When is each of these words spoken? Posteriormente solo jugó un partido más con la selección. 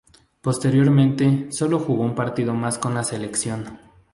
Posteriormente 0.41 1.51
solo 1.51 1.77
jugó 1.79 2.01
un 2.01 2.15
partido 2.15 2.55
más 2.55 2.79
con 2.79 2.95
la 2.95 3.03
selección. 3.03 3.77